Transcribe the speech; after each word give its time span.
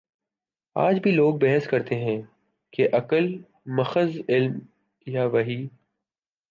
آج 0.75 0.99
بھی 0.99 1.11
لوگ 1.11 1.35
بحث 1.35 1.67
کرتے 1.67 1.95
ہیں 1.95 2.21
کہ 2.71 2.87
عقل 2.93 3.37
ماخذ 3.65 4.17
علم 4.29 4.59
یا 5.07 5.25
وحی؟ 5.25 5.67